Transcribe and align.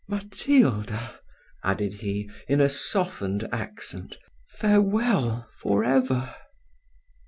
Matilda," 0.07 1.19
added 1.63 1.93
he, 2.01 2.27
"in 2.47 2.59
a 2.59 2.69
softened 2.69 3.47
accent, 3.51 4.17
farewell 4.49 5.47
for 5.59 5.83
ever." 5.83 6.33